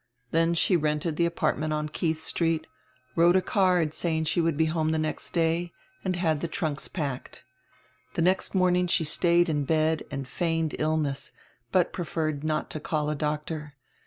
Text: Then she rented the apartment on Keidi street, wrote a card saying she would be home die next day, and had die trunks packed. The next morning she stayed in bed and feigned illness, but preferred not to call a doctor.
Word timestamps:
Then 0.31 0.55
she 0.55 0.75
rented 0.75 1.17
the 1.17 1.27
apartment 1.27 1.73
on 1.73 1.87
Keidi 1.87 2.15
street, 2.21 2.65
wrote 3.15 3.35
a 3.35 3.39
card 3.43 3.93
saying 3.93 4.23
she 4.23 4.41
would 4.41 4.57
be 4.57 4.65
home 4.65 4.91
die 4.91 4.97
next 4.97 5.29
day, 5.29 5.73
and 6.03 6.15
had 6.15 6.39
die 6.39 6.47
trunks 6.47 6.87
packed. 6.87 7.43
The 8.15 8.23
next 8.23 8.55
morning 8.55 8.87
she 8.87 9.03
stayed 9.03 9.47
in 9.47 9.63
bed 9.63 10.01
and 10.09 10.27
feigned 10.27 10.73
illness, 10.79 11.33
but 11.71 11.93
preferred 11.93 12.43
not 12.43 12.71
to 12.71 12.79
call 12.79 13.11
a 13.11 13.15
doctor. 13.15 13.75